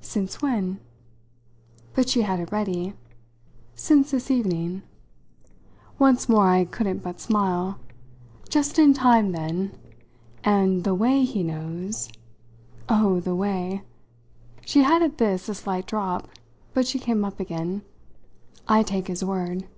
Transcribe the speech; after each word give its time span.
"Since 0.00 0.42
when?" 0.42 0.80
But 1.94 2.08
she 2.08 2.22
had 2.22 2.40
it 2.40 2.50
ready. 2.50 2.94
"Since 3.76 4.10
this 4.10 4.28
evening." 4.28 4.82
Once 6.00 6.28
more 6.28 6.48
I 6.48 6.64
couldn't 6.64 6.98
but 7.04 7.20
smile. 7.20 7.78
"Just 8.48 8.80
in 8.80 8.92
time 8.92 9.30
then! 9.30 9.78
And 10.42 10.82
the 10.82 10.96
way 10.96 11.24
he 11.24 11.44
knows?" 11.44 12.08
"Oh, 12.88 13.20
the 13.20 13.36
way!" 13.36 13.82
she 14.66 14.82
had 14.82 15.00
at 15.00 15.18
this 15.18 15.48
a 15.48 15.54
slight 15.54 15.86
drop. 15.86 16.26
But 16.74 16.84
she 16.84 16.98
came 16.98 17.24
up 17.24 17.38
again. 17.38 17.82
"I 18.66 18.82
take 18.82 19.06
his 19.06 19.22
word." 19.24 19.68